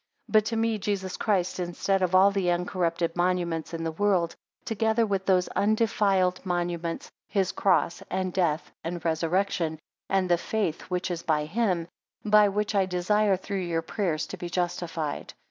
[0.31, 4.33] 21 But to me Jesus Christ instead of all the uncorrupted monuments in the world;
[4.65, 9.77] together with those undefiled monuments, his cross, and death, and resurrection,
[10.09, 11.87] and the faith which is by him;
[12.25, 15.35] by which I desire, through your prayers, to be justified.